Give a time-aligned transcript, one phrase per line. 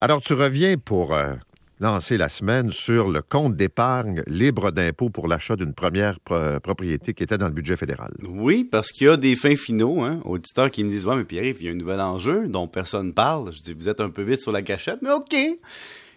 [0.00, 1.34] Alors, tu reviens pour euh,
[1.80, 7.14] lancer la semaine sur le compte d'épargne libre d'impôt pour l'achat d'une première pro- propriété
[7.14, 8.12] qui était dans le budget fédéral.
[8.28, 11.24] Oui, parce qu'il y a des fins finaux, hein, auditeurs qui me disent Ouais, mais
[11.24, 13.52] Pierre, il y a un nouvel enjeu dont personne parle.
[13.52, 15.34] Je dis Vous êtes un peu vite sur la gâchette, mais OK.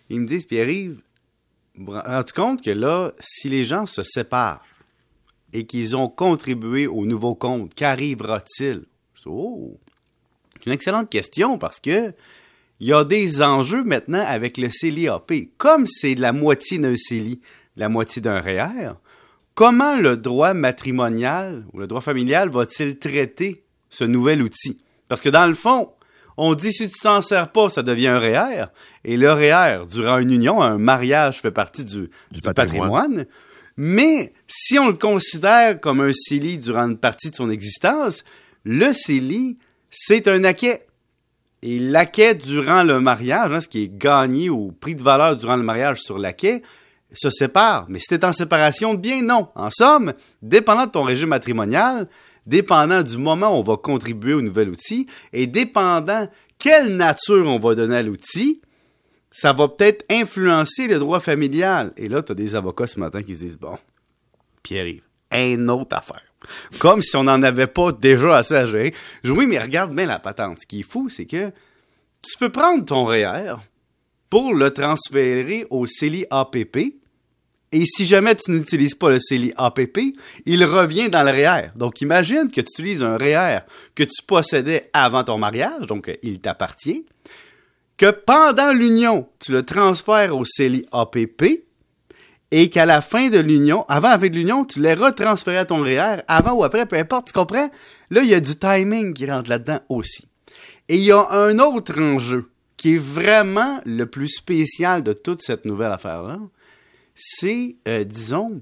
[0.10, 1.02] Ils me disent Pierre-Yves,
[1.88, 4.62] rendez compte que là, si les gens se séparent
[5.54, 8.84] et qu'ils ont contribué au nouveau compte, qu'arrivera-t-il
[9.26, 9.78] Oh,
[10.56, 12.14] c'est une excellente question parce que
[12.82, 15.32] il y a des enjeux maintenant avec le CELI-AP.
[15.60, 17.40] Comme c'est la moitié d'un CELI,
[17.76, 18.94] la moitié d'un REER,
[19.54, 24.82] comment le droit matrimonial ou le droit familial va-t-il traiter ce nouvel outil?
[25.08, 25.92] Parce que dans le fond,
[26.38, 28.66] on dit si tu t'en sers pas, ça devient un REER.
[29.06, 32.90] Et le REER, durant une union, un mariage fait partie du, du patrimoine.
[32.90, 33.26] patrimoine.
[33.78, 38.24] Mais si on le considère comme un CELI durant une partie de son existence,
[38.64, 39.60] le CELI,
[39.92, 40.88] c'est un acquet.
[41.64, 45.56] Et l'acquet durant le mariage, hein, ce qui est gagné au prix de valeur durant
[45.56, 46.64] le mariage sur l'acquet,
[47.14, 47.86] se sépare.
[47.90, 49.50] Mais si en séparation de biens, non.
[49.56, 52.08] En somme, dépendant de ton régime matrimonial,
[52.46, 57.60] dépendant du moment où on va contribuer au nouvel outil, et dépendant quelle nature on
[57.60, 58.62] va donner à l'outil,
[59.32, 61.94] ça va peut-être influencer le droit familial.
[61.96, 63.78] Et là, tu as des avocats ce matin qui se disent, bon,
[64.64, 66.31] Pierre-Yves, une autre affaire.
[66.80, 68.94] Comme si on n'en avait pas déjà assez à gérer.
[69.24, 70.60] Oui, mais regarde bien la patente.
[70.62, 71.52] Ce qui est fou, c'est que
[72.22, 73.56] tu peux prendre ton REER
[74.30, 76.78] pour le transférer au CELI APP.
[77.74, 80.00] Et si jamais tu n'utilises pas le CELI APP,
[80.46, 81.70] il revient dans le REER.
[81.76, 83.60] Donc, imagine que tu utilises un REER
[83.96, 87.06] que tu possédais avant ton mariage, donc euh, il t'appartient,
[87.98, 91.64] que pendant l'union, tu le transfères au CELI APP
[92.52, 95.66] et qu'à la fin de l'union, avant la fin de l'union, tu les retransféré à
[95.66, 97.70] ton REER, avant ou après, peu importe, tu comprends?
[98.10, 100.28] Là, il y a du timing qui rentre là-dedans aussi.
[100.90, 105.42] Et il y a un autre enjeu qui est vraiment le plus spécial de toute
[105.42, 106.40] cette nouvelle affaire-là.
[107.16, 108.62] C'est, euh, disons,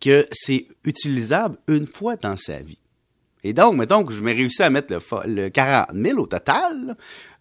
[0.00, 2.78] que c'est utilisable une fois dans sa vie.
[3.44, 6.26] Et donc, mettons que je m'ai réussi à mettre le, fo- le 40 000 au
[6.26, 6.96] total,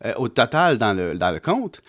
[0.05, 1.81] euh, au total dans le, dans le compte.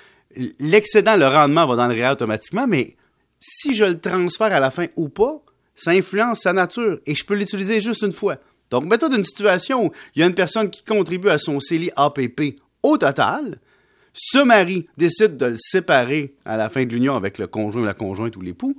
[0.59, 2.97] L'excédent, le rendement va dans le REER automatiquement, mais
[3.43, 5.43] si je le transfère à la fin ou pas,
[5.75, 8.37] ça influence sa nature et je peux l'utiliser juste une fois.
[8.71, 11.61] Donc, mets-toi dans une situation où il y a une personne qui contribue à son
[11.61, 13.59] CELI APP au total,
[14.15, 17.85] ce mari décide de le séparer à la fin de l'union avec le conjoint ou
[17.85, 18.77] la conjointe ou l'époux,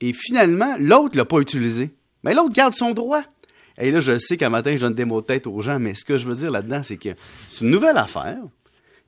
[0.00, 1.90] et finalement, l'autre l'a pas utilisé.
[2.22, 3.22] Mais l'autre garde son droit.
[3.78, 5.94] Et là, je sais qu'un matin, je donne des mots de tête aux gens, mais
[5.94, 7.10] ce que je veux dire là-dedans, c'est que
[7.48, 8.38] c'est une nouvelle affaire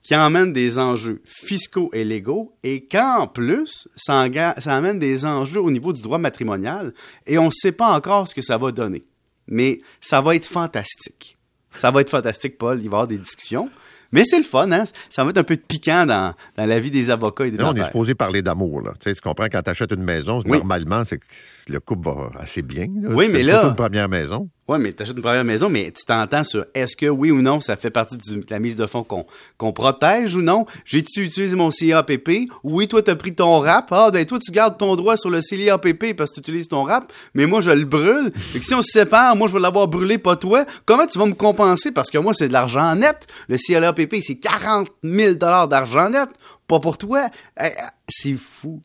[0.03, 4.25] qui emmène des enjeux fiscaux et légaux et qu'en plus, ça,
[4.65, 6.93] amène des enjeux au niveau du droit matrimonial
[7.25, 9.03] et on ne sait pas encore ce que ça va donner.
[9.47, 11.37] Mais ça va être fantastique.
[11.75, 12.77] Ça va être fantastique, Paul.
[12.79, 13.69] Il va y avoir des discussions.
[14.11, 14.83] Mais c'est le fun, hein?
[15.09, 17.57] Ça va être un peu de piquant dans, dans la vie des avocats et des
[17.57, 18.81] Là, on est supposé parler d'amour.
[18.81, 18.91] Là.
[18.99, 20.59] Tu, sais, tu comprends, quand tu achètes une maison, Oui.
[20.59, 21.23] normalement, c'est que
[21.67, 22.85] le couple va assez bien.
[23.01, 23.09] là.
[23.11, 24.49] Oui, mais là- une première maison.
[24.69, 27.41] Oui, mais tu achètes une première maison, mais tu t'entends sur est-ce que oui ou
[27.41, 29.25] non, ça fait partie de la mise de fonds qu'on
[29.57, 30.65] qu'on protège ou non?
[30.85, 32.49] J'ai-tu utilisé mon CAPP?
[32.63, 33.89] Oui, toi, tu as pris ton rap.
[33.91, 36.83] Ah, ben toi, tu gardes ton droit sur le CAPP parce que tu utilises ton
[36.83, 38.31] rap, mais moi, je le brûle.
[38.55, 40.65] Et que si on se sépare, moi, je vais l'avoir brûlé, pas toi.
[40.85, 41.91] Comment tu vas me compenser?
[41.91, 43.27] Parce que moi, c'est de l'argent net.
[43.49, 46.29] Le CAPP, c'est 40 000 d'argent net.
[46.69, 47.27] Pas pour toi.
[47.59, 47.69] Eh, eh,
[48.07, 48.81] C'est fou.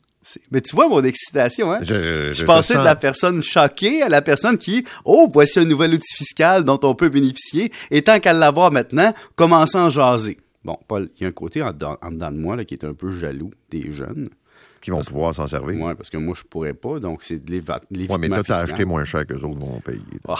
[0.51, 1.79] Mais tu vois mon excitation, hein?
[1.81, 5.93] Je, Je passais de la personne choquée à la personne qui, oh, voici un nouvel
[5.93, 10.37] outil fiscal dont on peut bénéficier, et tant qu'à l'avoir maintenant, commençons à jaser.
[10.65, 12.73] Bon, Paul, il y a un côté en, dedans- en dedans de moi là, qui
[12.73, 14.29] est un peu jaloux des jeunes.
[14.81, 15.77] qui vont pouvoir s'en servir.
[15.81, 18.85] Ouais, parce que moi, je pourrais pas, donc c'est de l'évitement mais toi, t'as acheté
[18.85, 19.99] moins cher que les autres vont payer.
[20.27, 20.35] Ah,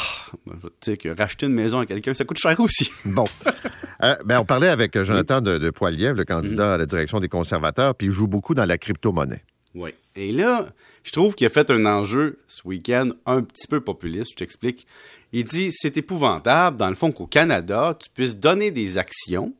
[0.46, 2.90] ben, je vais te dire que racheter une maison à quelqu'un, ça coûte cher aussi.
[3.06, 3.26] Bon.
[4.04, 7.28] Euh, ben, on parlait avec euh, Jonathan de, de le candidat à la direction des
[7.30, 9.44] conservateurs, puis il joue beaucoup dans la crypto-monnaie.
[9.76, 9.92] Oui.
[10.16, 10.70] Et là,
[11.04, 14.32] je trouve qu'il a fait un enjeu ce week-end un petit peu populiste.
[14.32, 14.88] Je t'explique.
[15.32, 19.54] Il dit c'est épouvantable, dans le fond, qu'au Canada, tu puisses donner des actions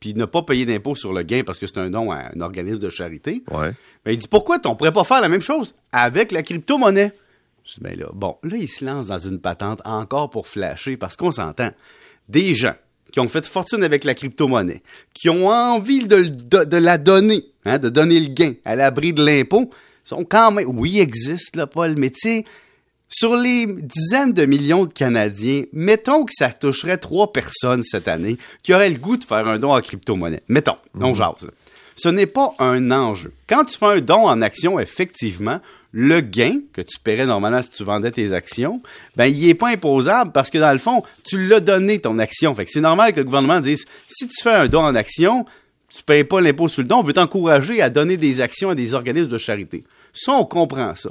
[0.00, 2.40] puis ne pas payer d'impôt sur le gain parce que c'est un don à un
[2.40, 3.42] organisme de charité.
[3.50, 3.72] Ouais.
[4.04, 7.12] Ben, il dit pourquoi on pourrait pas faire la même chose avec la crypto-monnaie?
[7.64, 10.98] Je dis, ben là, bon, là, il se lance dans une patente encore pour flasher
[10.98, 11.70] parce qu'on s'entend.
[12.28, 12.74] Des gens
[13.14, 14.82] qui ont fait fortune avec la crypto-monnaie,
[15.14, 19.12] qui ont envie de, de- de la donner, hein, de donner le gain à l'abri
[19.12, 19.70] de l'impôt,
[20.02, 22.44] sont quand même, oui, existent, là, Paul, mais tu sais,
[23.08, 28.36] sur les dizaines de millions de Canadiens, mettons que ça toucherait trois personnes cette année
[28.64, 30.42] qui auraient le goût de faire un don en crypto-monnaie.
[30.48, 31.44] Mettons, on jase.
[31.44, 31.50] là.
[31.94, 33.32] Ce n'est pas un enjeu.
[33.46, 35.60] Quand tu fais un don en action, effectivement,
[35.96, 38.82] le gain que tu paierais normalement si tu vendais tes actions,
[39.14, 42.52] ben, il est pas imposable parce que dans le fond, tu l'as donné ton action.
[42.56, 45.46] Fait que c'est normal que le gouvernement dise, si tu fais un don en action,
[45.88, 48.74] tu payes pas l'impôt sur le don, on veut t'encourager à donner des actions à
[48.74, 49.84] des organismes de charité.
[50.12, 51.10] Ça, on comprend ça.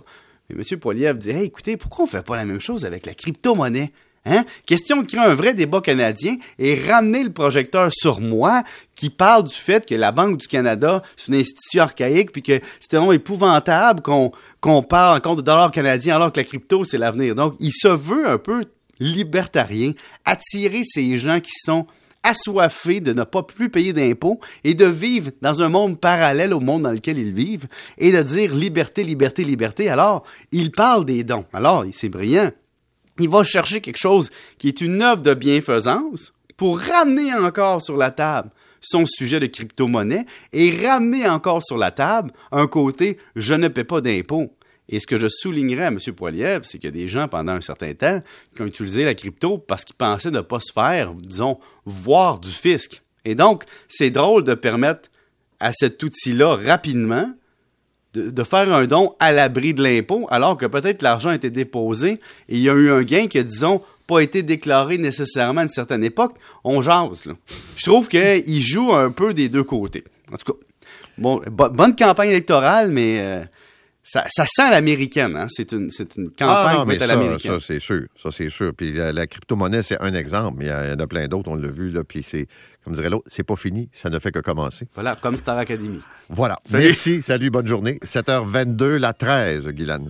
[0.49, 0.79] Mais M.
[0.79, 3.93] Poiliev dit, écoutez, pourquoi on fait pas la même chose avec la crypto-monnaie?
[4.25, 4.45] Hein?
[4.65, 8.63] Question de créer un vrai débat canadien et ramener le projecteur sur moi
[8.95, 12.59] qui parle du fait que la Banque du Canada, c'est une institution archaïque puis que
[12.79, 14.31] c'est tellement épouvantable qu'on
[14.61, 17.35] qu'on parle encore de dollars canadiens alors que la crypto, c'est l'avenir.
[17.35, 18.61] Donc, il se veut un peu
[18.99, 19.91] libertarien,
[20.23, 21.85] attirer ces gens qui sont
[22.23, 26.61] assoiffés de ne pas plus payer d'impôts et de vivre dans un monde parallèle au
[26.61, 27.67] monde dans lequel ils vivent
[27.97, 29.89] et de dire liberté, liberté, liberté.
[29.89, 30.23] Alors,
[30.53, 31.43] il parle des dons.
[31.51, 32.51] Alors, c'est brillant
[33.19, 37.97] il va chercher quelque chose qui est une œuvre de bienfaisance pour ramener encore sur
[37.97, 38.49] la table
[38.83, 43.83] son sujet de crypto-monnaie et ramener encore sur la table un côté je ne paie
[43.83, 44.53] pas d'impôts.
[44.89, 45.97] Et ce que je soulignerais à M.
[46.15, 48.21] Poiliev, c'est qu'il y a des gens pendant un certain temps
[48.53, 52.51] qui ont utilisé la crypto parce qu'ils pensaient ne pas se faire, disons, voir du
[52.51, 53.01] fisc.
[53.23, 55.09] Et donc, c'est drôle de permettre
[55.61, 57.31] à cet outil-là rapidement
[58.13, 62.19] de, faire un don à l'abri de l'impôt, alors que peut-être l'argent a été déposé
[62.49, 65.69] et il y a eu un gain qui disons, pas été déclaré nécessairement à une
[65.69, 66.35] certaine époque.
[66.63, 67.33] On jase, là.
[67.75, 70.03] Je trouve qu'il joue un peu des deux côtés.
[70.31, 70.59] En tout cas,
[71.17, 73.43] bon, bonne campagne électorale, mais euh,
[74.03, 75.45] ça, sent l'américaine, hein?
[75.49, 77.07] C'est une, c'est une campagne ah, mais ça,
[77.39, 78.01] ça c'est sûr.
[78.21, 78.73] Ça, c'est sûr.
[78.75, 81.69] Puis la, crypto-monnaie, c'est un exemple, mais il y, en a plein d'autres, on l'a
[81.69, 82.03] vu, là.
[82.03, 82.47] Puis c'est,
[82.83, 84.87] comme dirait l'autre, c'est pas fini, ça ne fait que commencer.
[84.93, 86.01] Voilà, comme Star Academy.
[86.29, 86.57] Voilà.
[86.71, 87.99] Merci, salut, bonne journée.
[88.03, 90.01] 7h22, la 13, Guylaine.